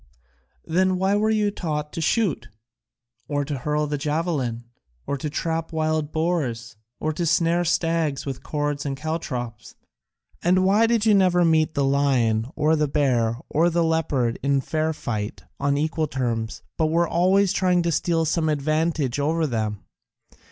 [0.65, 2.47] "Then why were you taught to shoot?
[3.27, 4.63] Or to hurl the javelin?
[5.05, 6.75] Or to trap wild boars?
[6.99, 9.75] Or to snare stags with cords and caltrops?
[10.41, 14.59] And why did you never meet the lion or the bear or the leopard in
[14.59, 19.83] fair fight on equal terms, but were always trying to steal some advantage over them?